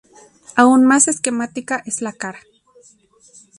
[0.55, 2.39] Aún más esquemática es la cara.